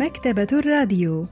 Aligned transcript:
مكتبة 0.00 0.48
الراديو 0.52 1.26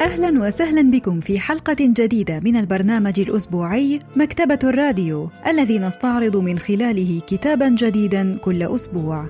أهلا 0.00 0.46
وسهلا 0.46 0.90
بكم 0.90 1.20
في 1.20 1.38
حلقة 1.38 1.76
جديدة 1.80 2.40
من 2.40 2.56
البرنامج 2.56 3.20
الأسبوعي 3.20 4.00
مكتبة 4.16 4.58
الراديو 4.64 5.28
الذي 5.46 5.78
نستعرض 5.78 6.36
من 6.36 6.58
خلاله 6.58 7.20
كتابا 7.26 7.68
جديدا 7.68 8.38
كل 8.44 8.62
أسبوع. 8.62 9.26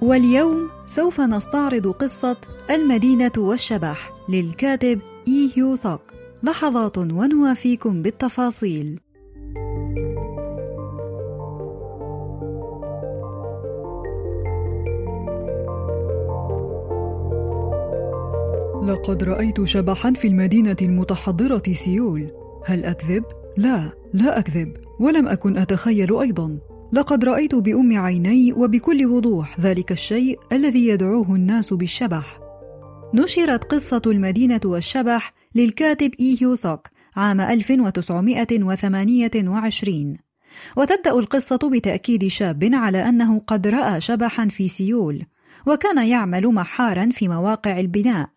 واليوم 0.00 0.68
سوف 0.86 1.20
نستعرض 1.20 1.86
قصة 1.86 2.36
المدينة 2.70 3.32
والشبح 3.36 4.12
للكاتب 4.28 5.00
إي 5.28 5.50
هيو 5.56 5.76
سوك. 5.76 6.02
لحظات 6.42 6.98
ونوافيكم 6.98 8.02
بالتفاصيل. 8.02 9.00
لقد 18.88 19.24
رأيت 19.24 19.64
شبحا 19.64 20.12
في 20.12 20.28
المدينة 20.28 20.76
المتحضرة 20.82 21.62
سيول. 21.72 22.30
هل 22.66 22.84
أكذب؟ 22.84 23.24
لا 23.56 23.92
لا 24.14 24.38
أكذب 24.38 24.76
ولم 25.00 25.28
أكن 25.28 25.56
أتخيل 25.56 26.20
أيضا. 26.20 26.58
لقد 26.92 27.24
رأيت 27.24 27.54
بأم 27.54 27.98
عيني 27.98 28.52
وبكل 28.52 29.06
وضوح 29.06 29.60
ذلك 29.60 29.92
الشيء 29.92 30.38
الذي 30.52 30.88
يدعوه 30.88 31.34
الناس 31.34 31.72
بالشبح. 31.72 32.40
نشرت 33.14 33.64
قصة 33.64 34.02
المدينة 34.06 34.60
والشبح 34.64 35.32
للكاتب 35.54 36.10
إي 36.20 36.36
هيو 36.40 36.54
سوك 36.54 36.88
عام 37.16 37.40
1928 37.40 40.16
وتبدأ 40.76 41.10
القصة 41.10 41.70
بتأكيد 41.72 42.26
شاب 42.26 42.70
على 42.72 43.08
أنه 43.08 43.42
قد 43.46 43.66
رأى 43.66 44.00
شبحا 44.00 44.48
في 44.48 44.68
سيول 44.68 45.26
وكان 45.66 46.06
يعمل 46.06 46.46
محارا 46.46 47.08
في 47.12 47.28
مواقع 47.28 47.80
البناء. 47.80 48.28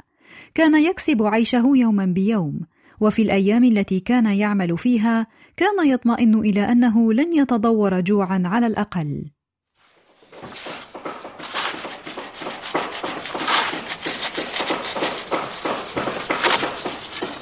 كان 0.54 0.84
يكسب 0.84 1.24
عيشه 1.24 1.72
يوما 1.76 2.06
بيوم 2.06 2.60
وفي 3.00 3.22
الأيام 3.22 3.64
التي 3.64 4.00
كان 4.00 4.26
يعمل 4.26 4.78
فيها 4.78 5.28
كان 5.58 5.88
يطمئن 5.88 6.36
إلى 6.36 6.72
أنه 6.72 7.14
لن 7.14 7.34
يتضور 7.34 8.00
جوعا 8.00 8.44
على 8.46 8.68
الأقل. 8.68 9.26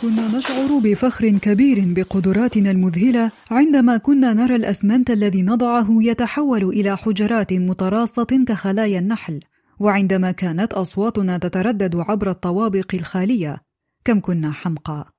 كنا 0.01 0.37
نشعر 0.37 0.79
بفخر 0.83 1.29
كبير 1.29 1.83
بقدراتنا 1.85 2.71
المذهلة 2.71 3.31
عندما 3.51 3.97
كنا 3.97 4.33
نرى 4.33 4.55
الأسمنت 4.55 5.11
الذي 5.11 5.43
نضعه 5.43 5.87
يتحول 5.89 6.63
إلى 6.63 6.97
حجرات 6.97 7.53
متراصة 7.53 8.45
كخلايا 8.47 8.99
النحل. 8.99 9.39
وعندما 9.79 10.31
كانت 10.31 10.73
أصواتنا 10.73 11.37
تتردد 11.37 11.95
عبر 11.95 12.29
الطوابق 12.29 12.95
الخالية 12.95 13.57
كم 14.05 14.19
كنا 14.19 14.51
حمقى. 14.51 15.13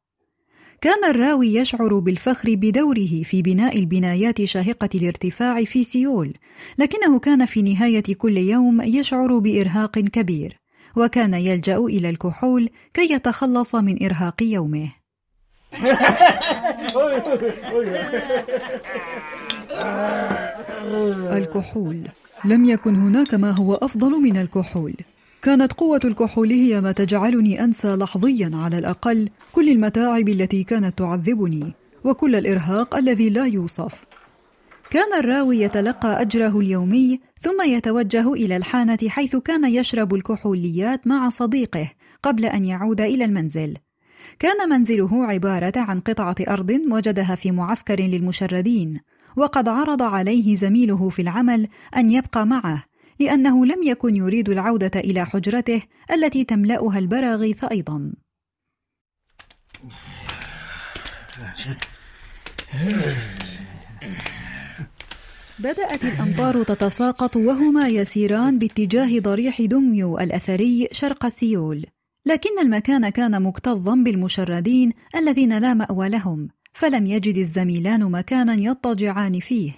كان 0.81 1.05
الراوي 1.05 1.55
يشعر 1.55 1.99
بالفخر 1.99 2.55
بدوره 2.55 3.23
في 3.25 3.43
بناء 3.43 3.79
البنايات 3.79 4.45
شاهقة 4.45 4.89
الارتفاع 4.95 5.65
في 5.65 5.85
سيول 5.85 6.35
لكنه 6.79 7.19
كان 7.19 7.47
في 7.47 7.63
نهاية 7.63 8.03
كل 8.19 8.37
يوم 8.37 8.83
يشعر 8.83 9.39
بإرهاق 9.39 9.99
كبير 9.99 10.61
وكان 10.97 11.35
يلجأ 11.35 11.77
إلى 11.77 12.11
الكحول 12.11 12.71
كي 12.95 13.13
يتخلص 13.13 13.75
من 13.75 14.05
إرهاق 14.05 14.43
يومه. 14.43 14.93
الكحول. 21.37 22.09
لم 22.45 22.65
يكن 22.65 22.97
هناك 22.97 23.35
ما 23.35 23.51
هو 23.51 23.75
أفضل 23.75 24.11
من 24.11 24.37
الكحول. 24.37 24.95
كانت 25.43 25.73
قوة 25.73 26.01
الكحول 26.05 26.51
هي 26.51 26.81
ما 26.81 26.93
تجعلني 26.93 27.65
أنسى 27.65 27.89
لحظيا 27.89 28.51
على 28.55 28.79
الأقل 28.79 29.29
كل 29.53 29.69
المتاعب 29.69 30.29
التي 30.29 30.65
كانت 30.65 30.99
تعذبني 30.99 31.73
وكل 32.05 32.35
الإرهاق 32.35 32.97
الذي 32.97 33.31
لا 33.31 33.47
يوصف. 33.47 34.05
كان 34.91 35.19
الراوي 35.19 35.61
يتلقى 35.61 36.21
أجره 36.23 36.59
اليومي 36.61 37.21
ثم 37.41 37.63
يتوجه 37.63 38.33
إلى 38.33 38.57
الحانة 38.57 38.99
حيث 39.09 39.37
كان 39.37 39.65
يشرب 39.65 40.15
الكحوليات 40.15 41.07
مع 41.07 41.29
صديقه 41.29 41.91
قبل 42.23 42.45
أن 42.45 42.65
يعود 42.65 43.01
إلى 43.01 43.25
المنزل. 43.25 43.77
كان 44.39 44.69
منزله 44.69 45.27
عبارة 45.27 45.73
عن 45.77 46.01
قطعة 46.01 46.37
أرض 46.49 46.81
وجدها 46.91 47.35
في 47.35 47.51
معسكر 47.51 48.01
للمشردين. 48.01 49.01
وقد 49.37 49.69
عرض 49.69 50.03
عليه 50.03 50.57
زميله 50.57 51.09
في 51.09 51.23
العمل 51.23 51.69
أن 51.97 52.11
يبقى 52.11 52.47
معه 52.47 52.85
لأنه 53.21 53.67
لم 53.67 53.83
يكن 53.83 54.17
يريد 54.17 54.49
العودة 54.49 55.01
إلى 55.01 55.27
حجرته 55.27 55.83
التي 56.13 56.45
تملأها 56.45 56.99
البراغيث 56.99 57.65
أيضا 57.65 58.13
بدأت 65.59 66.05
الامطار 66.05 66.63
تتساقط 66.63 67.37
وهما 67.37 67.89
يسيران 67.89 68.59
باتجاه 68.59 69.19
ضريح 69.19 69.63
دميو 69.63 70.19
الأثري 70.19 70.89
شرق 70.93 71.29
سيول 71.29 71.87
لكن 72.27 72.59
المكان 72.63 73.09
كان 73.09 73.43
مكتظا 73.43 73.95
بالمشردين 73.95 74.93
الذين 75.17 75.59
لا 75.59 75.75
مأوى 75.75 76.09
لهم. 76.09 76.49
فلم 76.73 77.07
يجد 77.07 77.37
الزميلان 77.37 78.11
مكانا 78.11 78.55
يضطجعان 78.55 79.41
فيه. 79.41 79.73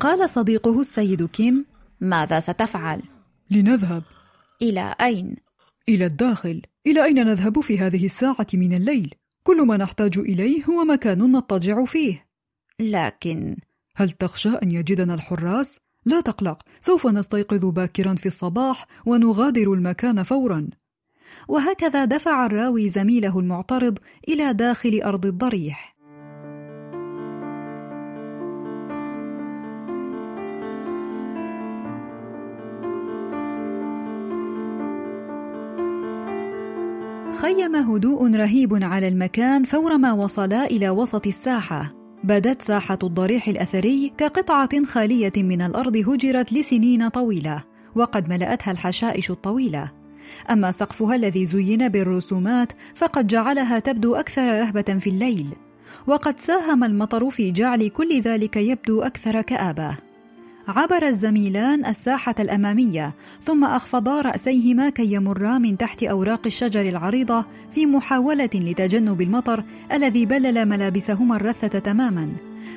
قال 0.00 0.30
صديقه 0.30 0.80
السيد 0.80 1.26
كيم 1.26 1.66
ماذا 2.00 2.40
ستفعل؟ 2.40 3.02
لنذهب. 3.50 4.02
إلى 4.62 4.94
أين؟ 5.00 5.36
إلى 5.88 6.06
الداخل. 6.06 6.62
إلى 6.86 7.04
أين 7.04 7.26
نذهب 7.26 7.60
في 7.60 7.78
هذه 7.78 8.06
الساعة 8.06 8.46
من 8.54 8.72
الليل؟ 8.72 9.14
كل 9.42 9.66
ما 9.66 9.76
نحتاج 9.76 10.18
إليه 10.18 10.64
هو 10.64 10.84
مكان 10.84 11.18
نضطجع 11.18 11.84
فيه. 11.84 12.26
لكن 12.80 13.56
هل 13.96 14.10
تخشى 14.10 14.48
أن 14.48 14.70
يجدنا 14.70 15.14
الحراس؟ 15.14 15.80
لا 16.04 16.20
تقلق 16.20 16.62
سوف 16.80 17.06
نستيقظ 17.06 17.64
باكرا 17.64 18.14
في 18.14 18.26
الصباح 18.26 18.86
ونغادر 19.06 19.72
المكان 19.72 20.22
فورا. 20.22 20.68
وهكذا 21.48 22.04
دفع 22.04 22.46
الراوي 22.46 22.88
زميله 22.88 23.38
المعترض 23.38 23.98
إلى 24.28 24.52
داخل 24.52 25.00
أرض 25.04 25.26
الضريح. 25.26 25.96
خيم 37.40 37.76
هدوء 37.76 38.36
رهيب 38.36 38.84
على 38.84 39.08
المكان 39.08 39.64
فورما 39.64 40.12
وصلا 40.12 40.64
إلى 40.64 40.90
وسط 40.90 41.26
الساحة. 41.26 41.99
بدت 42.24 42.62
ساحة 42.62 42.98
الضريح 43.02 43.48
الأثري 43.48 44.12
كقطعة 44.18 44.84
خالية 44.84 45.32
من 45.36 45.62
الأرض 45.62 45.96
هجرت 45.96 46.52
لسنين 46.52 47.08
طويلة، 47.08 47.64
وقد 47.94 48.28
ملأتها 48.28 48.72
الحشائش 48.72 49.30
الطويلة. 49.30 49.90
أما 50.50 50.70
سقفها 50.70 51.14
الذي 51.14 51.46
زين 51.46 51.88
بالرسومات 51.88 52.72
فقد 52.94 53.26
جعلها 53.26 53.78
تبدو 53.78 54.14
أكثر 54.14 54.60
رهبة 54.60 54.98
في 54.98 55.10
الليل، 55.10 55.46
وقد 56.06 56.40
ساهم 56.40 56.84
المطر 56.84 57.30
في 57.30 57.50
جعل 57.50 57.88
كل 57.88 58.20
ذلك 58.20 58.56
يبدو 58.56 59.02
أكثر 59.02 59.40
كآبة. 59.42 60.09
عبر 60.68 61.06
الزميلان 61.06 61.86
الساحة 61.86 62.34
الأمامية، 62.38 63.14
ثم 63.42 63.64
أخفضا 63.64 64.20
رأسيهما 64.20 64.90
كي 64.90 65.12
يمرا 65.12 65.58
من 65.58 65.78
تحت 65.78 66.02
أوراق 66.02 66.40
الشجر 66.46 66.88
العريضة 66.88 67.44
في 67.74 67.86
محاولة 67.86 68.50
لتجنب 68.54 69.20
المطر 69.20 69.64
الذي 69.92 70.26
بلل 70.26 70.68
ملابسهما 70.68 71.36
الرثة 71.36 71.78
تماما، 71.78 72.32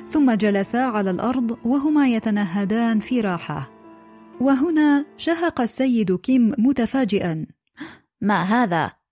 ثم 0.06 0.32
جلسا 0.32 0.76
على 0.76 1.10
الأرض 1.10 1.58
وهما 1.64 2.08
يتنهدان 2.08 3.00
في 3.00 3.20
راحة. 3.20 3.70
وهنا 4.40 5.04
شهق 5.16 5.60
السيد 5.60 6.16
كيم 6.16 6.52
متفاجئا: 6.58 7.46
ما 8.20 8.42
هذا؟ 8.42 9.03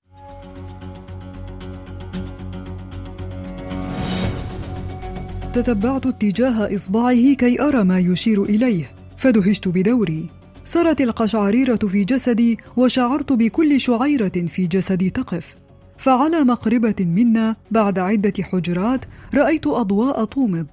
تتبعت 5.53 6.07
اتجاه 6.07 6.75
إصبعه 6.75 7.35
كي 7.35 7.63
أرى 7.63 7.85
ما 7.85 7.99
يشير 7.99 8.43
إليه. 8.43 8.91
فدهشت 9.17 9.69
بدوري. 9.69 10.27
سرت 10.65 11.01
القشعريرة 11.01 11.77
في 11.77 12.05
جسدي 12.05 12.59
وشعرت 12.77 13.33
بكل 13.33 13.81
شعيرة 13.81 14.47
في 14.47 14.67
جسدي 14.67 15.11
تقف. 15.11 15.55
فعلى 15.97 16.45
مقربة 16.45 16.95
منا 17.01 17.57
بعد 17.71 17.99
عدة 17.99 18.33
حجرات 18.43 19.01
رأيت 19.35 19.67
أضواء 19.67 20.25
تومض. 20.25 20.67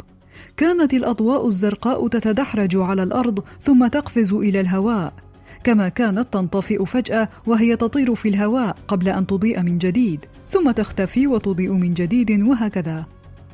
كانت 0.58 0.94
الأضواء 0.94 1.48
الزرقاء 1.48 2.08
تتدحرج 2.08 2.78
على 2.78 3.04
الأرض 3.04 3.44
ثم 3.62 3.88
تقفز 3.88 4.34
إلى 4.34 4.60
الهواء. 4.60 5.14
كما 5.64 5.90
كانت 5.90 6.28
تنطفئ 6.32 6.86
فجأة 6.86 7.28
وهي 7.46 7.76
تطير 7.76 8.16
في 8.16 8.30
الهواء 8.30 8.78
قبل 8.88 9.10
أن 9.10 9.28
تضيء 9.28 9.62
من 9.62 9.78
جديد. 9.78 10.26
ثم 10.50 10.72
تختفي 10.72 11.28
وتضيء 11.28 11.72
من 11.74 11.94
جديد 11.94 12.42
وهكذا. 12.42 13.06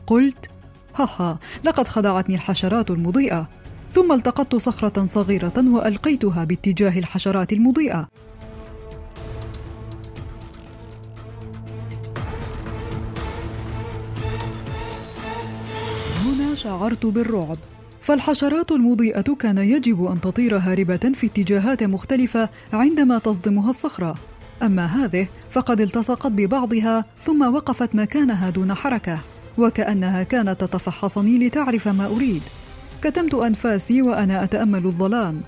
قلت 0.08 0.50
هاها 0.96 1.40
لقد 1.64 1.88
خدعتني 1.88 2.36
الحشرات 2.36 2.90
المضيئة. 2.90 3.48
ثم 3.92 4.12
التقطت 4.12 4.56
صخرة 4.56 5.06
صغيرة 5.08 5.54
وألقيتها 5.58 6.44
باتجاه 6.44 7.00
الحشرات 7.00 7.54
المضيئة. 7.54 8.08
هنا 16.26 16.56
شعرت 16.56 17.06
بالرعب. 17.06 17.58
فالحشرات 18.02 18.72
المضيئة 18.72 19.36
كان 19.40 19.58
يجب 19.58 20.06
أن 20.06 20.22
تطير 20.22 20.58
هاربة 20.58 21.12
في 21.16 21.28
اتجاهات 21.28 21.84
مختلفة 21.84 22.50
عندما 22.74 23.20
تصدمها 23.20 23.70
الصخرة. 23.70 24.16
أما 24.64 24.86
هذه 24.86 25.28
فقد 25.52 25.82
التصقت 25.82 26.32
ببعضها 26.32 27.06
ثم 27.22 27.54
وقفت 27.56 27.96
مكانها 27.96 28.50
دون 28.50 28.74
حركة. 28.74 29.20
وكأنها 29.58 30.24
كانت 30.24 30.62
تتفحصني 30.62 31.48
لتعرف 31.48 31.88
ما 31.88 32.06
أريد. 32.06 32.42
كتمت 33.02 33.34
أنفاسي 33.34 34.02
وأنا 34.02 34.44
أتأمل 34.44 34.86
الظلام 34.86 35.42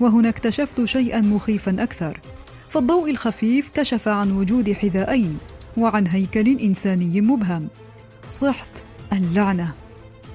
وهنا 0.00 0.28
اكتشفت 0.28 0.84
شيئا 0.84 1.20
مخيفا 1.20 1.82
أكثر. 1.82 2.20
فالضوء 2.68 3.10
الخفيف 3.10 3.70
كشف 3.74 4.08
عن 4.08 4.32
وجود 4.32 4.72
حذاءين 4.72 5.38
وعن 5.76 6.06
هيكل 6.06 6.58
إنساني 6.58 7.20
مبهم. 7.20 7.68
صحت 8.28 8.68
اللعنة. 9.12 9.72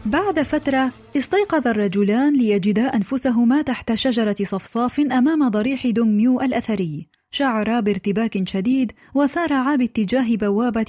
بعد 0.06 0.42
فترة 0.42 0.92
استيقظ 1.18 1.68
الرجلان 1.68 2.34
ليجدا 2.34 2.96
أنفسهما 2.96 3.62
تحت 3.62 3.94
شجرة 3.94 4.36
صفصاف 4.44 5.00
أمام 5.00 5.50
ضريح 5.50 5.88
دونغ 5.88 6.12
ميو 6.12 6.42
الأثري. 6.42 7.08
شعرا 7.32 7.80
بارتباك 7.80 8.48
شديد 8.48 8.92
وسارعا 9.16 9.76
باتجاه 9.76 10.36
بوابة 10.36 10.86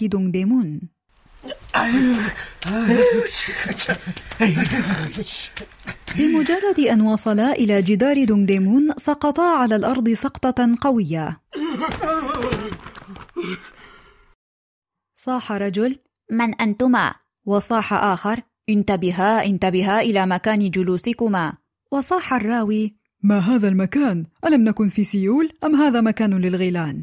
بمجرد 6.16 6.80
أن 6.80 7.00
وصلا 7.00 7.52
إلى 7.52 7.82
جدار 7.82 8.24
دونغ 8.24 8.46
ديمون 8.46 8.92
سقطا 8.96 9.58
على 9.58 9.76
الأرض 9.76 10.08
سقطة 10.08 10.76
قوية 10.80 11.40
صاح 15.14 15.52
رجل 15.52 15.98
من 16.30 16.54
أنتما؟ 16.54 17.14
وصاح 17.44 17.92
آخر 17.92 18.42
انتبها 18.68 19.44
انتبها 19.44 20.00
إلى 20.00 20.26
مكان 20.26 20.70
جلوسكما 20.70 21.52
وصاح 21.92 22.34
الراوي 22.34 22.96
ما 23.22 23.38
هذا 23.38 23.68
المكان؟ 23.68 24.26
ألم 24.44 24.64
نكن 24.64 24.88
في 24.88 25.04
سيول 25.04 25.52
أم 25.64 25.76
هذا 25.76 26.00
مكان 26.00 26.34
للغيلان؟ 26.34 27.00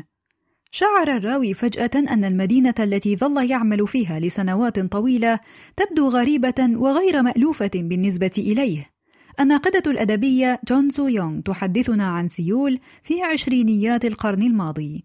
شعر 0.75 1.17
الراوي 1.17 1.55
فجأة 1.55 1.91
أن 1.95 2.25
المدينة 2.25 2.75
التي 2.79 3.17
ظل 3.17 3.51
يعمل 3.51 3.87
فيها 3.89 4.21
لسنوات 4.21 4.79
طويلة 4.79 5.41
تبدو 5.77 6.09
غريبة 6.09 6.69
وغير 6.77 7.23
مألوفة 7.23 7.71
بالنسبة 7.75 8.33
إليه. 8.39 8.91
الناقدة 9.41 9.91
الأدبية 9.91 10.61
جون 10.69 10.91
سو 10.91 11.09
يونغ 11.09 11.41
تحدثنا 11.41 12.07
عن 12.09 12.29
سيول 12.29 12.79
في 13.03 13.23
عشرينيات 13.23 14.05
القرن 14.05 14.43
الماضي. 14.43 15.05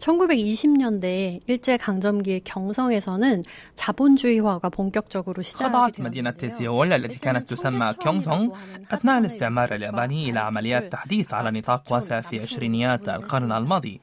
1920년대 0.00 1.40
일제 1.46 1.76
강점기의 1.76 2.40
경성에서는 2.44 3.42
자본주의화가 3.74 4.68
본격적으로 4.68 5.42
خضعت 5.42 6.00
مدينة 6.00 6.34
سيول 6.48 6.92
التي 6.92 7.18
كانت 7.18 7.48
تسمى 7.48 7.94
كيونغسونغ 8.00 8.54
أثناء 8.90 9.18
الاستعمار 9.18 9.74
الياباني 9.74 10.30
إلى 10.30 10.38
عمليات 10.40 10.92
تحديث 10.92 11.34
على 11.34 11.50
نطاق 11.58 11.92
واسع 11.92 12.20
في 12.20 12.40
عشرينيات 12.40 13.08
القرن 13.08 13.52
الماضي 13.52 14.00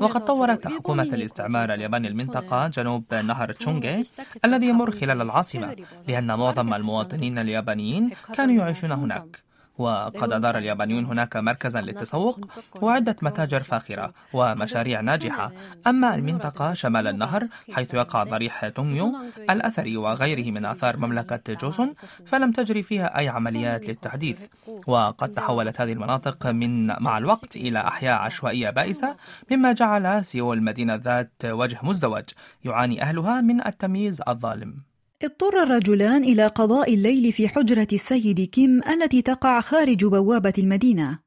وقد 0.00 0.24
طورت 0.24 0.66
حكومة 0.68 1.02
الاستعمار 1.02 1.74
الياباني 1.74 2.08
المنطقة 2.08 2.68
جنوب 2.68 3.14
نهر 3.14 3.52
تشونغي 3.52 4.04
الذي 4.44 4.66
يمر 4.68 4.90
خلال 4.90 5.20
العاصمة 5.22 5.76
لأن 6.08 6.26
معظم 6.38 6.74
المواطنين 6.74 7.38
اليابانيين 7.38 8.10
كانوا 8.34 8.54
يعيشون 8.54 8.92
هناك. 8.92 9.47
وقد 9.78 10.32
أدار 10.32 10.58
اليابانيون 10.58 11.04
هناك 11.04 11.36
مركزا 11.36 11.80
للتسوق 11.80 12.40
وعدة 12.82 13.16
متاجر 13.22 13.60
فاخرة 13.60 14.12
ومشاريع 14.32 15.00
ناجحة. 15.00 15.52
أما 15.86 16.14
المنطقة 16.14 16.72
شمال 16.72 17.06
النهر 17.06 17.48
حيث 17.72 17.94
يقع 17.94 18.24
ضريح 18.24 18.68
تونغيو 18.68 19.16
الأثري 19.50 19.96
وغيره 19.96 20.50
من 20.50 20.66
آثار 20.66 20.96
مملكة 20.96 21.54
جوسون 21.54 21.94
فلم 22.26 22.52
تجري 22.52 22.82
فيها 22.82 23.18
أي 23.18 23.28
عمليات 23.28 23.88
للتحديث. 23.88 24.40
وقد 24.86 25.34
تحولت 25.34 25.80
هذه 25.80 25.92
المناطق 25.92 26.46
من 26.46 26.86
مع 26.86 27.18
الوقت 27.18 27.56
إلى 27.56 27.78
أحياء 27.78 28.18
عشوائية 28.22 28.70
بائسة 28.70 29.16
مما 29.50 29.72
جعل 29.72 30.24
سيول 30.24 30.62
مدينة 30.62 30.94
ذات 30.94 31.32
وجه 31.44 31.78
مزدوج 31.82 32.24
يعاني 32.64 33.02
أهلها 33.02 33.40
من 33.40 33.66
التمييز 33.66 34.22
الظالم. 34.28 34.87
اضطر 35.24 35.62
الرجلان 35.62 36.24
إلى 36.24 36.46
قضاء 36.46 36.94
الليل 36.94 37.32
في 37.32 37.48
حجرة 37.48 37.86
السيد 37.92 38.40
كيم 38.40 38.80
التي 38.82 39.22
تقع 39.22 39.60
خارج 39.60 40.04
بوابة 40.04 40.52
المدينة. 40.58 41.18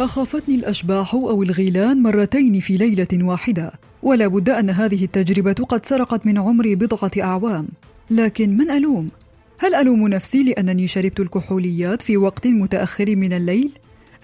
أخافتني 0.00 0.54
الأشباح 0.54 1.14
أو 1.14 1.42
الغيلان 1.42 2.02
مرتين 2.02 2.60
في 2.60 2.76
ليلة 2.76 3.08
واحدة، 3.12 3.72
ولا 4.02 4.26
بد 4.26 4.50
أن 4.50 4.70
هذه 4.70 5.04
التجربة 5.04 5.52
قد 5.52 5.86
سرقت 5.86 6.26
من 6.26 6.38
عمري 6.38 6.74
بضعة 6.74 7.12
أعوام، 7.20 7.68
لكن 8.10 8.56
من 8.56 8.70
ألوم؟ 8.70 9.08
هل 9.58 9.74
ألوم 9.74 10.08
نفسي 10.08 10.42
لأنني 10.42 10.88
شربت 10.88 11.20
الكحوليات 11.20 12.02
في 12.02 12.16
وقت 12.16 12.46
متأخر 12.46 13.16
من 13.16 13.32
الليل؟ 13.32 13.70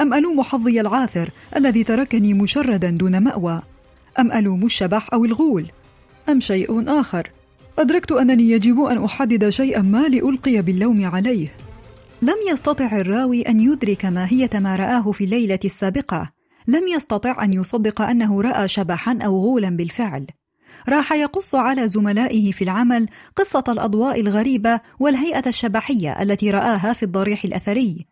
أم 0.01 0.15
ألوم 0.15 0.43
حظي 0.43 0.81
العاثر 0.81 1.31
الذي 1.57 1.85
تركني 1.85 2.35
مشردا 2.35 2.91
دون 2.91 3.21
مأوى؟ 3.21 3.63
أم 4.19 4.33
ألوم 4.33 4.65
الشبح 4.65 5.09
أو 5.13 5.25
الغول؟ 5.25 5.67
أم 6.29 6.41
شيء 6.41 7.01
آخر؟ 7.01 7.31
أدركت 7.79 8.13
أنني 8.13 8.51
يجب 8.51 8.81
أن 8.81 9.05
أحدد 9.05 9.49
شيئا 9.49 9.83
ما 9.83 10.09
لألقي 10.09 10.63
باللوم 10.63 11.05
عليه. 11.05 11.49
لم 12.23 12.37
يستطع 12.51 13.01
الراوي 13.01 13.43
أن 13.43 13.61
يدرك 13.61 14.05
ماهية 14.05 14.51
ما 14.55 14.77
رآه 14.77 15.13
في 15.13 15.25
الليلة 15.25 15.59
السابقة. 15.65 16.31
لم 16.67 16.89
يستطع 16.89 17.45
أن 17.45 17.53
يصدق 17.53 18.01
أنه 18.01 18.43
رأى 18.43 18.69
شبحا 18.69 19.19
أو 19.25 19.37
غولا 19.37 19.71
بالفعل. 19.71 20.27
راح 20.89 21.13
يقص 21.13 21.55
على 21.55 21.89
زملائه 21.89 22.53
في 22.53 22.65
العمل 22.65 23.09
قصة 23.37 23.65
الأضواء 23.69 24.21
الغريبة 24.21 24.81
والهيئة 25.01 25.43
الشبحية 25.47 26.23
التي 26.23 26.51
رآها 26.51 26.93
في 26.93 27.03
الضريح 27.03 27.45
الأثري. 27.45 28.07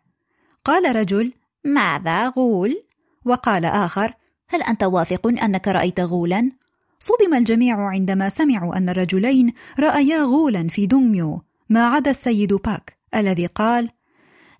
قال 0.65 0.95
رجل: 0.95 1.31
ماذا 1.63 2.29
غول؟ 2.29 2.83
وقال 3.25 3.65
آخر 3.65 4.13
هل 4.49 4.63
أنت 4.63 4.83
واثق 4.83 5.27
أنك 5.27 5.67
رأيت 5.67 5.99
غولا؟ 5.99 6.51
صدم 6.99 7.33
الجميع 7.33 7.87
عندما 7.87 8.29
سمعوا 8.29 8.77
أن 8.77 8.89
الرجلين 8.89 9.53
رأيا 9.79 10.23
غولا 10.23 10.67
في 10.67 10.85
دونغميو 10.85 11.41
ما 11.69 11.87
عدا 11.87 12.11
السيد 12.11 12.53
باك 12.53 12.97
الذي 13.15 13.45
قال 13.45 13.89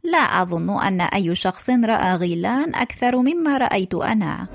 لا 0.04 0.18
أظن 0.18 0.82
أن 0.84 1.02
أي 1.02 1.36
شخص 1.36 1.70
رأى 1.70 2.16
غيلان 2.16 2.76
أكثر 2.76 3.18
مما 3.18 3.58
رأيت 3.58 3.96
أنا 3.96 4.48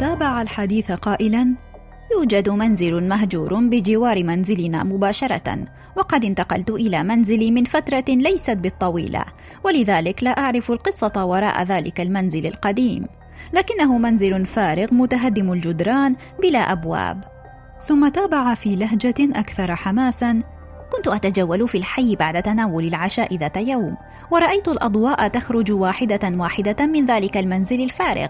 تابع 0.00 0.42
الحديث 0.42 0.92
قائلا 0.92 1.54
يوجد 2.12 2.48
منزل 2.48 3.08
مهجور 3.08 3.54
بجوار 3.54 4.24
منزلنا 4.24 4.84
مباشرة 4.84 5.58
وقد 5.96 6.24
انتقلت 6.24 6.70
إلى 6.70 7.02
منزلي 7.02 7.50
من 7.50 7.64
فترة 7.64 8.04
ليست 8.08 8.50
بالطويلة 8.56 9.24
ولذلك 9.64 10.24
لا 10.24 10.30
أعرف 10.30 10.70
القصة 10.70 11.24
وراء 11.24 11.62
ذلك 11.62 12.00
المنزل 12.00 12.46
القديم. 12.46 13.06
لكنه 13.52 13.98
منزل 13.98 14.46
فارغ 14.46 14.94
متهدم 14.94 15.52
الجدران 15.52 16.16
بلا 16.42 16.72
أبواب. 16.72 17.24
ثم 17.82 18.08
تابع 18.08 18.54
في 18.54 18.76
لهجة 18.76 19.14
أكثر 19.20 19.76
حماسا 19.76 20.42
كنت 20.92 21.08
أتجول 21.08 21.68
في 21.68 21.78
الحي 21.78 22.16
بعد 22.16 22.42
تناول 22.42 22.86
العشاء 22.86 23.36
ذات 23.36 23.56
يوم 23.56 23.96
ورأيت 24.30 24.68
الأضواء 24.68 25.28
تخرج 25.28 25.72
واحدة 25.72 26.20
واحدة 26.24 26.86
من 26.86 27.06
ذلك 27.06 27.36
المنزل 27.36 27.82
الفارغ 27.82 28.28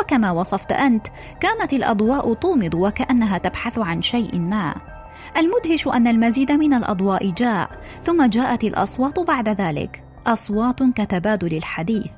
وكما 0.00 0.30
وصفت 0.30 0.72
أنت 0.72 1.06
كانت 1.40 1.72
الأضواء 1.72 2.34
تومض 2.34 2.74
وكأنها 2.74 3.38
تبحث 3.38 3.78
عن 3.78 4.02
شيء 4.02 4.40
ما. 4.40 4.74
المدهش 5.36 5.88
أن 5.88 6.06
المزيد 6.06 6.52
من 6.52 6.74
الأضواء 6.74 7.30
جاء 7.30 7.70
ثم 8.02 8.26
جاءت 8.26 8.64
الأصوات 8.64 9.20
بعد 9.20 9.48
ذلك. 9.48 10.04
أصوات 10.26 10.82
كتبادل 10.82 11.56
الحديث. 11.56 12.10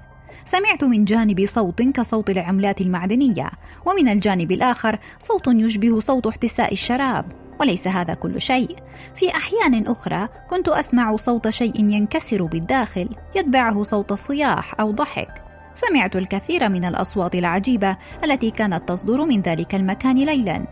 سمعت 0.45 0.85
من 0.85 1.05
جانب 1.05 1.47
صوت 1.47 1.83
كصوت 1.83 2.31
العملات 2.31 2.81
المعدنية 2.81 3.51
ومن 3.87 4.09
الجانب 4.09 4.53
الآخر 4.53 4.99
صوت 5.19 5.47
يشبه 5.47 6.01
صوت 6.01 6.27
احتساء 6.27 6.73
الشراب 6.73 7.25
وليس 7.61 7.89
هذا 7.89 8.15
كل 8.15 8.41
شيء. 8.41 8.77
في 9.15 9.29
أحيان 9.37 9.87
أخرى 9.87 10.29
كنت 10.51 10.69
أسمع 10.69 11.17
صوت 11.17 11.49
شيء 11.49 11.91
ينكسر 11.91 12.43
بالداخل 12.43 13.09
يتبعه 13.35 13.83
صوت 13.83 14.13
صياح 14.13 14.81
أو 14.81 14.91
ضحك. 14.91 15.44
سمعت 15.75 16.17
الكثير 16.17 16.69
من 16.69 16.85
الأصوات 16.85 17.35
العجيبة 17.35 17.97
التي 18.25 18.51
كانت 18.51 18.89
تصدر 18.89 19.25
من 19.25 19.41
ذلك 19.41 19.75
المكان 19.75 20.17
ليلا. 20.17 20.67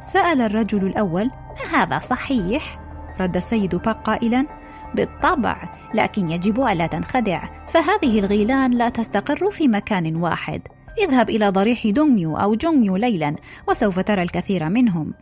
سأل 0.00 0.40
الرجل 0.40 0.86
الأول 0.86 1.30
هذا 1.72 1.98
صحيح؟ 1.98 2.78
رد 3.20 3.36
السيد 3.36 3.74
باك 3.74 3.96
قائلا 3.96 4.46
بالطبع 4.94 5.68
لكن 5.94 6.28
يجب 6.28 6.60
ألا 6.60 6.86
تنخدع 6.86 7.42
فهذه 7.68 8.18
الغيلان 8.18 8.70
لا 8.70 8.88
تستقر 8.88 9.50
في 9.50 9.68
مكان 9.68 10.16
واحد. 10.16 10.62
اذهب 10.98 11.30
إلى 11.30 11.48
ضريح 11.48 11.86
دونغميو 11.86 12.36
أو 12.36 12.54
جونغميو 12.54 12.96
ليلا 12.96 13.36
وسوف 13.68 14.00
ترى 14.00 14.22
الكثير 14.22 14.68
منهم. 14.68 15.14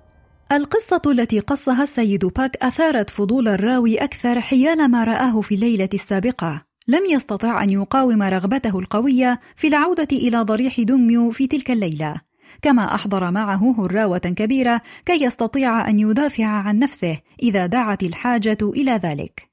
القصة 0.53 1.03
التي 1.07 1.41
قصها 1.41 1.83
السيد 1.83 2.25
باك 2.25 2.57
أثارت 2.63 3.11
فضول 3.11 3.49
الراوي 3.49 3.97
أكثر 3.99 4.41
حيال 4.41 4.92
ما 4.92 5.09
رآه 5.09 5.41
في 5.41 5.55
الليلة 5.55 5.89
السابقة. 5.95 6.74
لم 6.89 7.07
يستطع 7.07 7.63
أن 7.63 7.71
يقاوم 7.71 8.23
رغبته 8.23 8.79
القوية 8.79 9.41
في 9.57 9.67
العودة 9.67 10.09
إلى 10.13 10.39
ضريح 10.39 10.81
دونغميو 10.81 11.31
في 11.31 11.47
تلك 11.47 11.71
الليلة 11.71 12.15
كما 12.63 12.95
أحضر 12.95 13.31
معه 13.31 13.75
هراوة 13.79 14.19
كبيرة 14.19 14.81
كي 15.07 15.25
يستطيع 15.25 15.89
أن 15.89 15.99
يدافع 15.99 16.45
عن 16.47 16.79
نفسه 16.79 17.19
إذا 17.43 17.67
دعت 17.67 18.03
الحاجة 18.03 18.59
إلى 18.63 18.93
ذلك. 18.93 19.51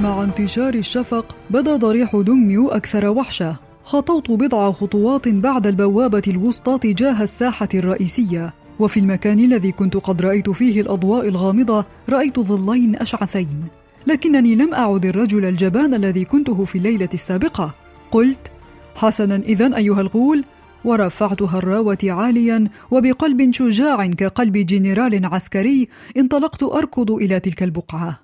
مع 0.00 0.24
انتشار 0.24 0.74
الشفق 0.74 1.36
بدا 1.50 1.76
ضريح 1.76 2.16
دونغميو 2.16 2.68
أكثر 2.68 3.08
وحشة. 3.08 3.56
خطوت 3.84 4.30
بضع 4.30 4.70
خطوات 4.70 5.28
بعد 5.28 5.66
البوابة 5.66 6.22
الوسطى 6.28 6.78
تجاه 6.78 7.22
الساحة 7.22 7.68
الرئيسية. 7.74 8.63
وفي 8.78 9.00
المكان 9.00 9.38
الذي 9.38 9.72
كنت 9.72 9.96
قد 9.96 10.22
رأيت 10.22 10.50
فيه 10.50 10.80
الأضواء 10.80 11.28
الغامضة 11.28 11.84
رأيت 12.08 12.40
ظلين 12.40 12.96
أشعثين. 12.96 13.64
لكنني 14.06 14.54
لم 14.54 14.74
أعد 14.74 15.06
الرجل 15.06 15.44
الجبان 15.44 15.94
الذي 15.94 16.24
كنته 16.24 16.64
في 16.64 16.78
الليلة 16.78 17.08
السابقة. 17.14 17.74
قلت 18.10 18.50
حسنا 18.94 19.36
إذا 19.36 19.76
أيها 19.76 20.00
الغول. 20.00 20.44
ورفعت 20.84 21.42
هراوتي 21.42 22.10
عاليا 22.10 22.68
وبقلب 22.90 23.52
شجاع 23.52 24.06
كقلب 24.06 24.52
جنرال 24.52 25.26
عسكري 25.26 25.88
انطلقت 26.16 26.62
أركض 26.62 27.10
إلى 27.10 27.40
تلك 27.40 27.62
البقعة. 27.62 28.23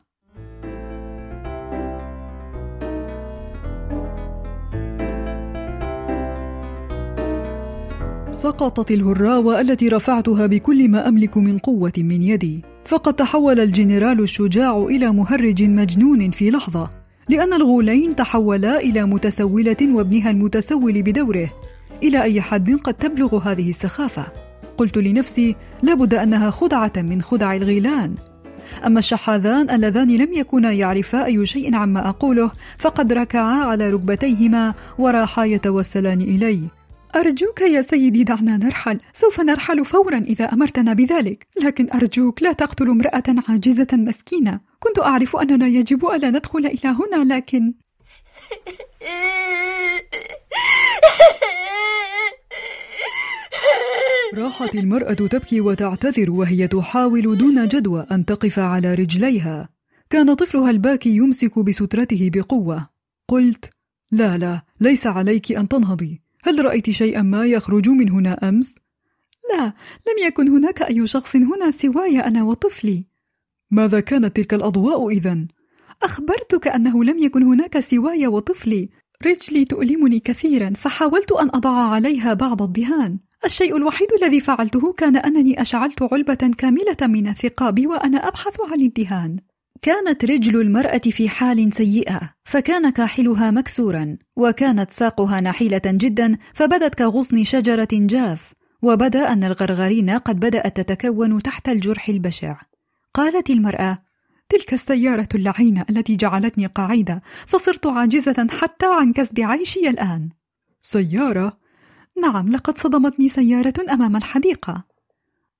سقطت 8.42 8.90
الهراوة 8.90 9.60
التي 9.60 9.88
رفعتها 9.88 10.46
بكل 10.46 10.88
ما 10.88 11.08
أملك 11.08 11.36
من 11.36 11.58
قوة 11.58 11.92
من 11.98 12.22
يدي. 12.22 12.64
فقد 12.84 13.14
تحول 13.14 13.60
الجنرال 13.60 14.20
الشجاع 14.20 14.78
إلى 14.78 15.12
مهرج 15.12 15.62
مجنون 15.62 16.30
في 16.30 16.50
لحظة 16.50 16.90
لأن 17.28 17.52
الغولين 17.52 18.16
تحولا 18.16 18.80
إلى 18.80 19.04
متسولة 19.04 19.76
وابنها 19.82 20.30
المتسول 20.30 21.02
بدوره. 21.02 21.50
إلى 22.02 22.22
أي 22.22 22.40
حد 22.40 22.70
قد 22.70 22.94
تبلغ 22.94 23.38
هذه 23.38 23.70
السخافة؟ 23.70 24.26
قلت 24.78 24.98
لنفسي 24.98 25.56
لابد 25.82 26.14
أنها 26.14 26.50
خدعة 26.50 26.92
من 26.96 27.22
خدع 27.22 27.56
الغيلان. 27.56 28.14
أما 28.86 28.98
الشحاذان 28.98 29.70
اللذان 29.70 30.16
لم 30.16 30.34
يكونا 30.34 30.72
يعرفا 30.72 31.24
أي 31.24 31.46
شيء 31.46 31.74
عما 31.74 32.08
أقوله 32.08 32.50
فقد 32.78 33.12
ركعا 33.12 33.64
على 33.64 33.90
ركبتيهما 33.90 34.74
وراحا 34.98 35.44
يتوسلان 35.44 36.20
إلي. 36.20 36.79
أرجوك 37.16 37.60
يا 37.60 37.82
سيدي 37.82 38.24
دعنا 38.24 38.56
نرحل. 38.56 39.00
سوف 39.12 39.40
نرحل 39.40 39.84
فورا 39.84 40.18
إذا 40.18 40.44
أمرتنا 40.44 40.92
بذلك. 40.92 41.46
لكن 41.62 41.88
أرجوك 41.94 42.42
لا 42.42 42.52
تقتل 42.52 42.88
امرأة 42.88 43.22
عاجزة 43.48 43.86
مسكينة. 43.92 44.60
كنت 44.80 44.98
أعرف 44.98 45.36
أننا 45.36 45.66
يجب 45.66 46.06
ألا 46.06 46.30
ندخل 46.30 46.66
إلى 46.66 46.88
هنا 46.88 47.34
لكن 47.34 47.72
راحت 54.34 54.74
المرأة 54.74 55.12
تبكي 55.12 55.60
وتعتذر 55.60 56.30
وهي 56.30 56.68
تحاول 56.68 57.38
دون 57.38 57.68
جدوى 57.68 58.06
أن 58.12 58.24
تقف 58.24 58.58
على 58.58 58.94
رجليها. 58.94 59.68
كان 60.10 60.34
طفلها 60.34 60.70
الباكي 60.70 61.16
يمسك 61.16 61.58
بسترته 61.58 62.30
بقوة. 62.34 62.88
قلت 63.28 63.70
لا 64.10 64.38
لا 64.38 64.62
ليس 64.80 65.06
عليك 65.06 65.52
أن 65.52 65.68
تنهضي. 65.68 66.20
هل 66.42 66.64
رأيت 66.64 66.90
شيئا 66.90 67.22
ما 67.22 67.46
يخرج 67.46 67.88
من 67.88 68.10
هنا 68.10 68.48
أمس؟ 68.48 68.74
لا 69.52 69.64
لم 70.08 70.26
يكن 70.26 70.48
هناك 70.48 70.82
أي 70.82 71.06
شخص 71.06 71.36
هنا 71.36 71.70
سواي 71.70 72.20
أنا 72.20 72.42
وطفلي 72.42 73.04
ماذا 73.70 74.00
كانت 74.00 74.36
تلك 74.36 74.54
الأضواء 74.54 75.08
إذا؟ 75.08 75.46
أخبرتك 76.02 76.68
أنه 76.68 77.04
لم 77.04 77.18
يكن 77.18 77.42
هناك 77.42 77.80
سواي 77.80 78.26
وطفلي 78.26 78.88
رجلي 79.26 79.64
تؤلمني 79.64 80.20
كثيرا 80.20 80.72
فحاولت 80.76 81.32
أن 81.32 81.48
أضع 81.54 81.70
عليها 81.70 82.34
بعض 82.34 82.62
الدهان 82.62 83.18
الشيء 83.44 83.76
الوحيد 83.76 84.08
الذي 84.12 84.40
فعلته 84.40 84.92
كان 84.92 85.16
أنني 85.16 85.62
أشعلت 85.62 86.02
علبة 86.12 86.50
كاملة 86.58 86.96
من 87.02 87.28
الثقاب 87.28 87.86
وأنا 87.86 88.28
أبحث 88.28 88.56
عن 88.72 88.80
الدهان 88.80 89.36
كانت 89.82 90.24
رجل 90.24 90.60
المرأة 90.60 90.98
في 90.98 91.28
حال 91.28 91.72
سيئة، 91.72 92.20
فكان 92.44 92.90
كاحلها 92.90 93.50
مكسورا، 93.50 94.16
وكانت 94.36 94.90
ساقها 94.90 95.40
نحيلة 95.40 95.82
جدا، 95.86 96.38
فبدت 96.54 96.94
كغصن 96.94 97.44
شجرة 97.44 97.88
جاف، 97.92 98.52
وبدأ 98.82 99.32
أن 99.32 99.44
الغرغرين 99.44 100.10
قد 100.10 100.40
بدأت 100.40 100.80
تتكون 100.80 101.42
تحت 101.42 101.68
الجرح 101.68 102.08
البشع. 102.08 102.56
قالت 103.14 103.50
المرأة: 103.50 103.98
تلك 104.48 104.74
السيارة 104.74 105.28
اللعينة 105.34 105.84
التي 105.90 106.16
جعلتني 106.16 106.66
قاعدة، 106.66 107.22
فصرت 107.46 107.86
عاجزة 107.86 108.46
حتى 108.50 108.86
عن 108.86 109.12
كسب 109.12 109.40
عيشي 109.40 109.88
الآن. 109.88 110.28
سيارة؟ 110.82 111.58
نعم، 112.22 112.48
لقد 112.48 112.78
صدمتني 112.78 113.28
سيارة 113.28 113.74
أمام 113.90 114.16
الحديقة. 114.16 114.84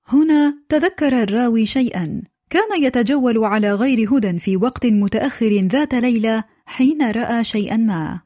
هنا 0.06 0.54
تذكر 0.68 1.22
الراوي 1.22 1.66
شيئا 1.66 2.22
كان 2.50 2.82
يتجول 2.82 3.44
على 3.44 3.72
غير 3.74 4.14
هدى 4.14 4.38
في 4.38 4.56
وقت 4.56 4.86
متأخر 4.86 5.68
ذات 5.72 5.94
ليلة 5.94 6.44
حين 6.66 7.10
رأى 7.10 7.44
شيئا 7.44 7.76
ما. 7.76 8.20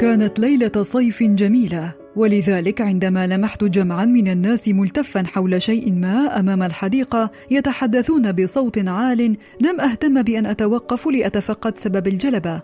كانت 0.00 0.38
ليلة 0.38 0.82
صيف 0.82 1.22
جميلة، 1.22 1.92
ولذلك 2.16 2.80
عندما 2.80 3.26
لمحت 3.26 3.64
جمعا 3.64 4.04
من 4.04 4.28
الناس 4.28 4.68
ملتفا 4.68 5.22
حول 5.22 5.62
شيء 5.62 5.92
ما 5.92 6.40
أمام 6.40 6.62
الحديقة 6.62 7.30
يتحدثون 7.50 8.32
بصوت 8.32 8.78
عال، 8.88 9.36
لم 9.60 9.80
أهتم 9.80 10.22
بأن 10.22 10.46
أتوقف 10.46 11.06
لأتفقد 11.06 11.78
سبب 11.78 12.06
الجلبة. 12.06 12.62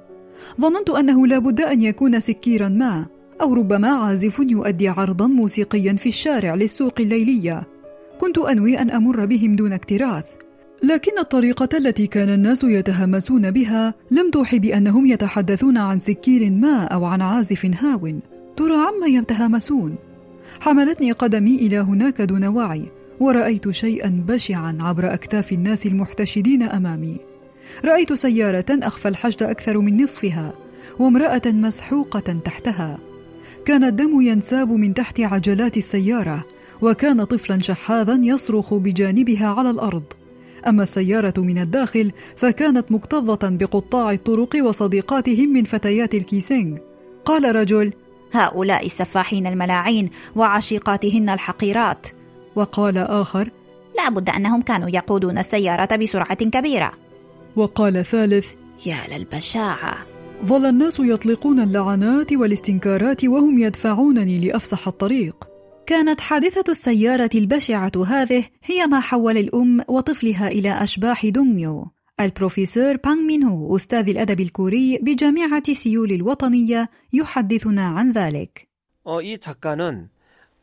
ظننت 0.61 0.91
أنه 0.91 1.27
لا 1.27 1.39
بد 1.39 1.61
أن 1.61 1.83
يكون 1.83 2.21
سكيرا 2.21 2.69
ما، 2.69 3.07
أو 3.41 3.55
ربما 3.55 3.89
عازف 3.89 4.39
يؤدي 4.39 4.89
عرضا 4.89 5.27
موسيقيا 5.27 5.93
في 5.93 6.09
الشارع 6.09 6.55
للسوق 6.55 7.01
الليلية. 7.01 7.63
كنت 8.19 8.39
أنوي 8.39 8.79
أن 8.79 8.91
أمر 8.91 9.25
بهم 9.25 9.57
دون 9.57 9.73
اكتراث. 9.73 10.25
لكن 10.83 11.19
الطريقة 11.19 11.69
التي 11.79 12.07
كان 12.07 12.29
الناس 12.29 12.65
يتهمسون 12.65 13.51
بها 13.51 13.95
لم 14.11 14.31
توحي 14.31 14.59
بأنهم 14.59 15.07
يتحدثون 15.07 15.77
عن 15.77 15.99
سكير 15.99 16.51
ما 16.51 16.85
أو 16.85 17.05
عن 17.05 17.23
عازف 17.23 17.67
هاو. 17.85 18.13
ترى 18.57 18.77
عما 18.77 19.07
يتهامسون 19.07 19.97
حملتني 20.61 21.13
قدمي 21.13 21.57
إلى 21.57 21.79
هناك 21.79 22.23
دون 22.23 22.45
وعي 22.45 22.85
ورأيت 23.21 23.71
شيئا 23.71 24.25
بشعا 24.29 24.79
عبر 24.81 25.15
أكتاف 25.15 25.53
الناس 25.53 25.87
المحتشدين 25.87 26.63
أمامي. 26.63 27.17
رأيت 27.85 28.13
سيارة 28.13 28.67
أخفى 28.71 29.09
الحشد 29.09 29.43
أكثر 29.43 29.79
من 29.79 30.03
نصفها 30.03 30.53
وامرأة 30.99 31.43
مسحوقة 31.47 32.37
تحتها. 32.45 32.99
كان 33.65 33.85
الدم 33.85 34.21
ينساب 34.21 34.69
من 34.73 34.95
تحت 34.95 35.21
عجلات 35.21 35.77
السيارة 35.77 36.45
وكان 36.83 37.25
طفلا 37.25 37.59
شحاذا 37.61 38.21
يصرخ 38.23 38.75
بجانبها 38.75 39.47
على 39.47 39.71
الأرض. 39.71 40.03
أما 40.67 40.83
السيارة 40.83 41.35
من 41.37 41.59
الداخل 41.59 42.13
فكانت 42.37 42.93
مكتظة 42.93 43.39
بقطاع 43.43 44.13
الطرق 44.13 44.57
وصديقاتهم 44.65 45.49
من 45.49 45.65
فتيات 45.65 46.15
الكيسينغ. 46.15 46.79
قال 47.25 47.57
رجل 47.57 47.93
هؤلاء 48.33 48.87
السفاحين 48.87 49.47
الملاعين 49.47 50.11
وعشيقاتهن 50.37 51.29
الحقيرات. 51.29 52.07
وقال 52.57 52.99
آخر 52.99 53.51
لا 53.97 54.11
بد 54.11 54.31
أنهم 54.31 54.63
كانوا 54.63 54.89
يقودون 54.89 55.39
السيارة 55.39 55.97
بسرعة 55.97 56.45
كبيرة. 56.45 56.93
وقال 57.57 58.05
ثالث 58.05 58.47
يا 58.87 58.99
للبشاعة. 59.09 60.14
ظل 60.46 60.66
الناس 60.66 61.00
يطلقون 61.00 61.60
اللعنات 61.60 62.34
والاستنكارات 62.34 63.26
وهم 63.26 63.60
يدفعونني 63.60 64.40
لافسح 64.40 64.88
الطريق 64.88 65.48
كانت 65.86 66.22
حادثه 66.22 66.72
السياره 66.72 67.30
البشعه 67.36 67.92
هذه 68.08 68.44
هي 68.64 68.88
ما 68.88 69.00
حول 69.00 69.38
الام 69.38 69.82
وطفلها 69.88 70.48
الى 70.48 70.84
اشباح 70.84 71.26
دونغميو 71.26 71.88
البروفيسور 72.20 72.98
بانغ 72.98 73.22
مينهو 73.22 73.76
أستاذ 73.76 74.10
الأدب 74.10 74.40
الكوري 74.40 74.98
بجامعة 74.98 75.74
سيول 75.74 76.12
الوطنية 76.12 76.90
يحدثنا 77.14 77.86
عن 77.88 78.12
ذلك. 78.12 78.70
어, 79.04 79.22
이 79.22 79.38
작가는 79.38 80.10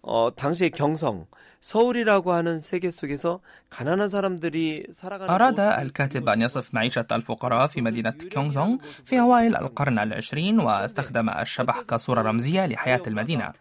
어, 0.03 0.31
당시의 0.37 0.71
경성 0.71 1.27
서울이라고 1.61 2.33
하는 2.33 2.61
세계 2.61 2.91
속에서 2.91 3.41
가난한 3.71 4.09
사람들이 4.09 4.87
살아가는 4.93 5.35
أراد 5.35 5.61
الكاتب 5.61 6.29
أن 6.29 6.41
يصف 6.43 6.75
معيشة 6.75 7.07
الفقراء 7.13 7.67
في 7.67 7.81
مدينة 7.83 8.11
كيونغسونغ 8.11 8.77
في 9.05 9.21
أوائل 9.21 9.57
القرن 9.57 9.99
العشرين 9.99 10.61
واستخدم 10.61 11.31
الشبح 11.31 11.81
كصورة 11.83 12.23
رمزية 12.23 12.67
لحياة 12.67 13.03
المدينة 13.07 13.53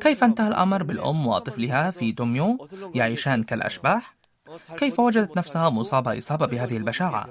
كيف 0.00 0.24
انتهى 0.24 0.48
الأمر 0.48 0.82
بالأم 0.82 1.26
وطفلها 1.26 1.90
في 1.90 2.12
دوميو 2.12 2.68
يعيشان 2.94 3.42
كالأشباح؟ 3.42 4.14
كيف 4.77 4.99
وجدت 4.99 5.37
نفسها 5.37 5.69
مصابة 5.69 6.17
إصابة 6.17 6.45
بهذه 6.45 6.77
البشاعة؟ 6.77 7.29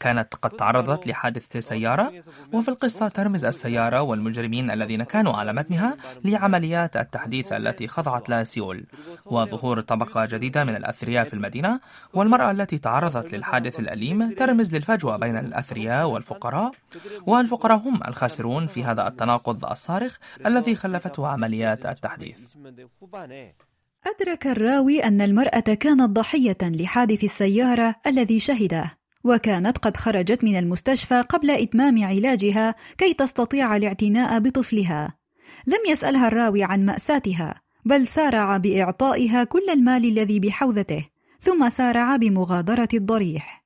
كانت 0.00 0.34
قد 0.34 0.50
تعرضت 0.50 1.06
لحادث 1.06 1.56
سيارة؟ 1.56 2.12
وفي 2.52 2.68
القصة 2.68 3.08
ترمز 3.08 3.44
السيارة 3.44 4.02
والمجرمين 4.02 4.70
الذين 4.70 5.02
كانوا 5.02 5.32
على 5.32 5.52
متنها 5.52 5.96
لعمليات 6.24 6.96
التحديث 6.96 7.52
التي 7.52 7.86
خضعت 7.86 8.28
لها 8.28 8.44
سيول. 8.44 8.86
وظهور 9.26 9.80
طبقة 9.80 10.26
جديدة 10.26 10.64
من 10.64 10.76
الأثرياء 10.76 11.24
في 11.24 11.34
المدينة 11.34 11.80
والمرأة 12.14 12.50
التي 12.50 12.78
تعرضت 12.78 13.34
للحادث 13.34 13.80
الأليم 13.80 14.30
ترمز 14.34 14.74
للفجوة 14.74 15.16
بين 15.16 15.36
الأثرياء 15.36 16.06
والفقراء. 16.06 16.72
والفقراء 17.26 17.78
هم 17.78 18.00
الخاسرون 18.08 18.66
في 18.66 18.84
هذا 18.84 19.08
التناقض 19.08 19.64
الصارخ 19.64 20.16
الذي 20.46 20.74
خلفته 20.74 21.26
عمليات 21.26 21.86
التحديث. 21.86 22.40
أدرك 24.06 24.46
الراوي 24.46 25.04
أن 25.04 25.20
المرأة 25.20 25.60
كانت 25.60 26.10
ضحية 26.10 26.56
لحادث 26.62 27.24
السيارة 27.24 27.94
الذي 28.06 28.40
شهده، 28.40 28.84
وكانت 29.24 29.78
قد 29.78 29.96
خرجت 29.96 30.44
من 30.44 30.56
المستشفى 30.58 31.24
قبل 31.28 31.50
إتمام 31.50 32.04
علاجها 32.04 32.74
كي 32.98 33.14
تستطيع 33.14 33.76
الاعتناء 33.76 34.38
بطفلها. 34.38 35.14
لم 35.66 35.78
يسألها 35.88 36.28
الراوي 36.28 36.64
عن 36.64 36.86
مأساتها، 36.86 37.54
بل 37.84 38.06
سارع 38.06 38.56
بإعطائها 38.56 39.44
كل 39.44 39.70
المال 39.70 40.04
الذي 40.04 40.40
بحوزته، 40.40 41.06
ثم 41.40 41.68
سارع 41.68 42.16
بمغادرة 42.16 42.88
الضريح. 42.94 43.64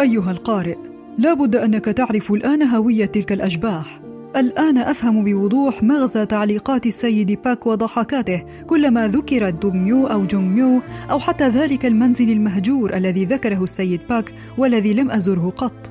أيها 0.00 0.30
القارئ، 0.30 0.87
لا 1.18 1.34
بد 1.34 1.56
أنك 1.56 1.84
تعرف 1.84 2.32
الآن 2.32 2.62
هوية 2.62 3.06
تلك 3.06 3.32
الأشباح. 3.32 4.00
الآن 4.36 4.78
أفهم 4.78 5.24
بوضوح 5.24 5.82
مغزى 5.82 6.26
تعليقات 6.26 6.86
السيد 6.86 7.42
باك 7.44 7.66
وضحكاته 7.66 8.44
كلما 8.66 9.08
ذكرت 9.08 9.54
دوغميو 9.54 10.06
أو 10.06 10.26
جونغميو 10.26 10.82
أو 11.10 11.18
حتى 11.18 11.48
ذلك 11.48 11.86
المنزل 11.86 12.30
المهجور 12.30 12.96
الذي 12.96 13.24
ذكره 13.24 13.64
السيد 13.64 14.00
باك 14.08 14.34
والذي 14.58 14.94
لم 14.94 15.10
أزره 15.10 15.52
قط. 15.56 15.90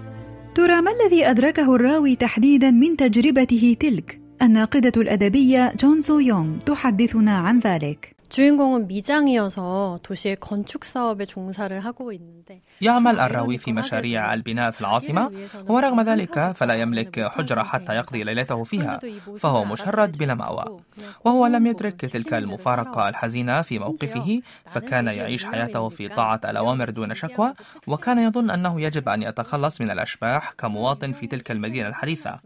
ترى 0.56 0.82
ما 0.82 0.92
الذي 0.92 1.26
أدركه 1.26 1.76
الراوي 1.76 2.16
تحديدا 2.16 2.72
من 2.72 2.98
تجربته 2.98 3.76
تلك؟ 3.80 4.22
الناقدة 4.42 5.02
الأدبية 5.02 5.74
جون 5.80 6.02
سو 6.02 6.20
يونغ 6.20 6.58
تحدثنا 6.58 7.38
عن 7.38 7.60
ذلك. 7.60 8.17
주인공은 8.29 8.87
미장이어서 8.89 10.01
도시의 10.03 10.37
건축 10.37 10.87
사업에 10.87 11.27
종사를 11.27 11.79
하고 11.81 12.13
있는데 12.13 12.63
يعمل 12.81 13.21
الراوي 13.21 13.59
في 13.59 13.73
مشاريع 13.73 14.35
البناء 14.35 14.71
في 14.71 14.81
العاصمة 14.81 15.31
ورغم 15.69 16.01
ذلك 16.01 16.53
فلا 16.53 16.75
يملك 16.75 17.21
حجرة 17.21 17.63
حتى 17.63 17.95
يقضي 17.95 18.25
ليلته 18.25 18.65
فيها 18.65 19.01
فهو 19.39 19.65
مشرد 19.65 20.19
بلا 20.19 20.35
مأوى 20.35 20.81
وهو 21.25 21.47
لم 21.47 21.67
يدرك 21.67 22.01
تلك 22.01 22.35
المفارقة 22.35 23.09
الحزينة 23.09 23.63
في 23.63 23.79
موقفه 23.79 24.41
فكان 24.67 25.07
يعيش 25.07 25.45
حياته 25.45 25.89
في 25.89 26.09
طاعة 26.09 26.41
الأوامر 26.45 26.91
دون 26.91 27.15
شكوى 27.15 27.55
وكان 27.87 28.19
يظن 28.19 28.51
أنه 28.51 28.81
يجب 28.81 29.09
أن 29.09 29.23
يتخلص 29.23 29.81
من 29.81 29.91
الأشباح 29.91 30.53
كمواطن 30.53 31.13
في 31.13 31.27
تلك 31.27 31.51
المدينة 31.51 31.89
الحديثة 31.89 32.41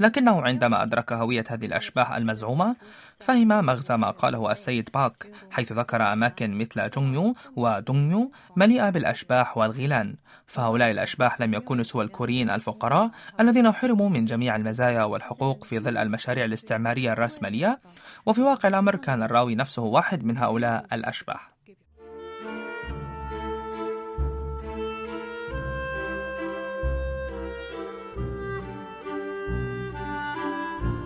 لكنه 0.00 0.42
عندما 0.42 0.82
أدرك 0.82 1.12
هوية 1.12 1.44
هذه 1.48 1.66
الأشباح 1.66 2.12
المزعومة 2.12 2.76
فهم 3.20 3.48
مغزى 3.48 3.96
ما 3.96 4.10
قاله 4.10 4.52
السيد 4.52 4.88
باك 4.94 5.30
حيث 5.50 5.72
ذكر 5.72 6.12
أماكن 6.12 6.58
مثل 6.58 6.90
جونغيو 6.90 7.34
ودونغيو 7.56 8.32
مليئة 8.56 8.90
بالأشباح 8.90 9.56
والغيلان. 9.56 10.14
فهؤلاء 10.46 10.90
الأشباح 10.90 11.40
لم 11.40 11.54
يكونوا 11.54 11.82
سوى 11.82 12.04
الكوريين 12.04 12.50
الفقراء 12.50 13.10
الذين 13.40 13.72
حرموا 13.72 14.08
من 14.08 14.24
جميع 14.24 14.56
المزايا 14.56 15.04
والحقوق 15.04 15.64
في 15.64 15.78
ظل 15.78 15.96
المشاريع 15.96 16.44
الاستعمارية 16.44 17.12
الرأسمالية. 17.12 17.80
وفي 18.26 18.40
واقع 18.40 18.68
الأمر 18.68 18.96
كان 18.96 19.22
الراوي 19.22 19.54
نفسه 19.54 19.82
واحد 19.82 20.24
من 20.24 20.38
هؤلاء 20.38 20.86
الأشباح. 20.92 21.51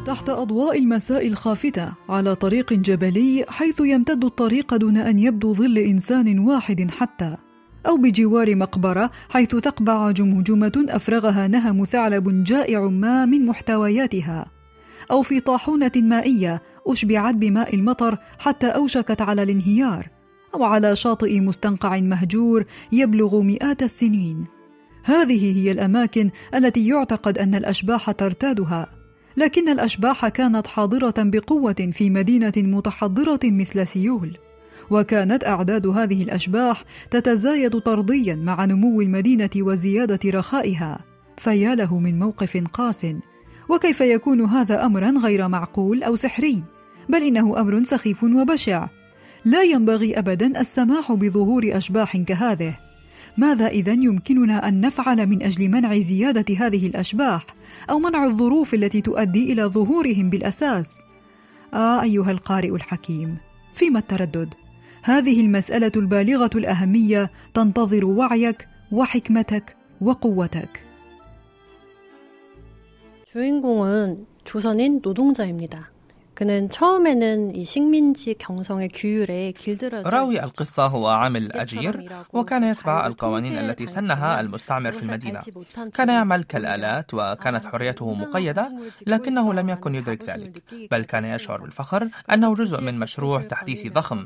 تحت 0.07 0.29
أضواء 0.29 0.79
المساء 0.79 1.27
الخافتة 1.27 1.93
على 2.09 2.35
طريق 2.35 2.73
جبلي 2.73 3.45
حيث 3.49 3.81
يمتد 3.81 4.25
الطريق 4.25 4.77
دون 4.77 4.97
أن 4.97 5.19
يبدو 5.19 5.55
ظل 5.55 5.79
إنسان 5.79 6.39
واحد 6.39 6.91
حتى 6.91 7.37
أو 7.87 7.97
بجوار 7.97 8.57
مقبرة 8.57 9.11
حيث 9.29 9.49
تقبع 9.49 10.11
جمجمة 10.11 10.87
أفرغها 10.89 11.49
نهم 11.49 11.85
ثعلب 11.85 12.45
جائع 12.45 12.81
ما 12.81 13.25
من 13.25 13.47
محتوياتها 13.47 14.47
أو 15.11 15.23
في 15.23 15.41
طاحونة 15.41 15.93
مائية 15.97 16.63
أشبعت 16.87 17.35
بماء 17.35 17.75
المطر 17.75 18.19
حتى 18.39 18.67
أوشكت 18.67 19.23
على 19.23 19.43
الانهيار 19.43 20.09
أو 20.55 20.65
على 20.65 20.97
شاطئ 20.97 21.41
مستنقع 21.41 22.01
مهجور 22.01 22.65
يبلغ 22.93 23.43
مئات 23.43 23.83
السنين. 23.83 24.45
هذه 25.05 25.57
هي 25.57 25.73
الأماكن 25.73 26.31
التي 26.55 26.89
يعتقد 26.89 27.39
أن 27.39 27.55
الأشباح 27.55 28.11
ترتادها. 28.11 28.96
لكن 29.37 29.69
الأشباح 29.69 30.29
كانت 30.29 30.67
حاضرة 30.67 31.15
بقوة 31.19 31.91
في 31.93 32.11
مدينة 32.11 32.53
متحضرة 32.57 33.41
مثل 33.45 33.87
سيول 33.87 34.39
وكانت 34.91 35.45
أعداد 35.45 35.87
هذه 35.87 36.23
الأشباح 36.23 36.85
تتزايد 37.11 37.79
طرديا 37.79 38.35
مع 38.35 38.65
نمو 38.65 39.01
المدينة 39.01 39.51
وزيادة 39.57 40.21
رخائها. 40.27 40.99
فيا 41.39 41.75
له 41.75 41.99
من 41.99 42.19
موقف 42.19 42.65
قاس 42.73 43.07
وكيف 43.69 44.01
يكون 44.01 44.41
هذا 44.41 44.87
أمرا 44.87 45.11
غير 45.11 45.49
معقول 45.49 46.03
أو 46.03 46.17
سحري؟ 46.17 46.63
بل 47.09 47.23
إنه 47.23 47.61
أمر 47.61 47.85
سخيف 47.85 48.25
وبشع. 48.25 48.89
لا 49.45 49.63
ينبغي 49.63 50.19
أبدا 50.19 50.61
السماح 50.61 51.13
بظهور 51.13 51.63
أشباح 51.65 52.17
كهذه. 52.17 52.86
ماذا 53.38 53.68
إذا 53.68 53.92
يمكننا 53.92 54.68
أن 54.68 54.82
نفعل 54.82 55.28
من 55.28 55.44
أجل 55.44 55.70
منع 55.70 55.98
زيادة 55.98 56.56
هذه 56.58 56.88
الأشباح 56.88 57.46
أو 57.90 58.00
منع 58.00 58.26
الظروف 58.26 58.74
التي 58.74 59.02
تؤدي 59.02 59.54
إلى 59.54 59.64
ظهورهم 59.64 60.30
بالأساس؟ 60.30 61.02
آه 61.74 62.02
أيها 62.02 62.32
القارئ 62.32 62.76
الحكيم، 62.76 63.38
فيما 63.74 64.00
التردد؟ 64.00 64.54
هذه 65.04 65.42
المسألة 65.42 65.92
البالغة 65.96 66.52
الأهمية 66.56 67.32
تنتظر 67.54 68.06
وعيك 68.06 68.68
وحكمتك 68.92 69.76
وقوتك. 70.02 70.92
주인공은 73.32 74.28
조선인 74.44 75.00
노동자입니다. 75.02 75.90
그는 76.36 76.70
처음에는 76.70 77.56
이 77.56 77.64
식민지 77.64 78.34
경성의 78.34 78.90
규율에 78.94 79.52
길들여져 79.52 80.10
راوي 80.10 80.44
القصة 80.44 80.88
هو 80.88 81.08
عامل 81.08 81.52
أجير 81.52 82.10
وكان 82.34 82.64
يتبع 82.64 83.08
القوانين 83.08 83.58
التي 83.58 83.86
سنها 83.86 84.40
المستعمر 84.40 84.92
في 84.92 85.04
المدينة 85.04 85.40
كان 85.94 86.10
يعمل 86.10 86.44
كالآلات 86.44 87.14
وكانت 87.14 87.66
حريته 87.66 88.14
مقيدة 88.14 88.72
لكنه 89.08 89.54
لم 89.54 89.70
يكن 89.70 89.96
يدرك 89.96 90.24
ذلك 90.24 90.64
بل 90.92 91.04
كان 91.04 91.26
يشعر 91.26 91.62
بالفخر 91.62 92.10
أنه 92.34 92.56
جزء 92.56 92.82
من 92.82 93.00
مشروع 93.00 93.42
تحديثي 93.42 93.90
ضخم 93.90 94.24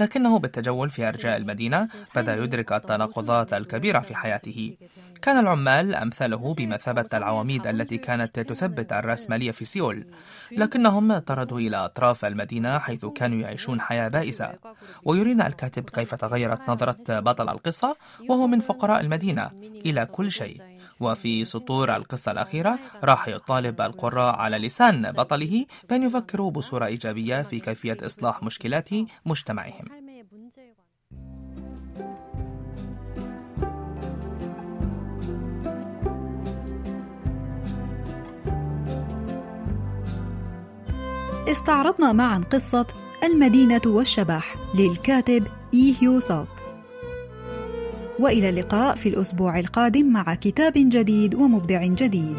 لكنه 0.00 0.38
بالتجول 0.38 0.90
في 0.90 1.08
أرجاء 1.08 1.36
المدينة 1.36 1.88
بدأ 2.16 2.36
يدرك 2.36 2.72
التناقضات 2.72 3.52
الكبيرة 3.52 3.98
في 3.98 4.14
حياته 4.14 4.76
كان 5.22 5.38
العمال 5.38 5.94
أمثاله 5.94 6.54
بمثابة 6.54 7.06
العواميد 7.14 7.66
التي 7.66 7.98
كانت 7.98 8.40
تثبت 8.40 8.92
الرأسمالية 8.92 9.50
في 9.50 9.64
سيول 9.64 10.06
لكنهم 10.52 11.18
طردوا 11.18 11.45
إلى 11.53 11.77
أطراف 11.77 12.25
المدينة 12.25 12.79
حيث 12.79 13.05
كانوا 13.05 13.39
يعيشون 13.39 13.81
حياة 13.81 14.07
بائسة. 14.07 14.53
ويرينا 15.05 15.47
الكاتب 15.47 15.89
كيف 15.89 16.15
تغيرت 16.15 16.69
نظرة 16.69 16.97
بطل 17.09 17.49
القصة 17.49 17.97
وهو 18.29 18.47
من 18.47 18.59
فقراء 18.59 19.01
المدينة 19.01 19.51
إلى 19.85 20.05
كل 20.05 20.31
شيء. 20.31 20.61
وفي 20.99 21.45
سطور 21.45 21.95
القصة 21.95 22.31
الأخيرة 22.31 22.79
راح 23.03 23.27
يطالب 23.27 23.81
القراء 23.81 24.35
على 24.35 24.57
لسان 24.57 25.11
بطله 25.11 25.65
بأن 25.89 26.03
يفكروا 26.03 26.51
بصورة 26.51 26.85
إيجابية 26.85 27.41
في 27.41 27.59
كيفية 27.59 27.97
إصلاح 28.01 28.43
مشكلات 28.43 28.89
مجتمعهم. 29.25 30.06
استعرضنا 41.47 42.13
معا 42.13 42.41
قصة 42.51 42.85
المدينة 43.23 43.81
والشبح 43.85 44.55
للكاتب 44.75 45.43
إي 45.73 45.95
هيو 46.01 46.19
سوك. 46.19 46.47
وإلى 48.19 48.49
اللقاء 48.49 48.95
في 48.95 49.09
الأسبوع 49.09 49.59
القادم 49.59 50.13
مع 50.13 50.35
كتاب 50.35 50.73
جديد 50.75 51.35
ومبدع 51.35 51.85
جديد. 51.85 52.37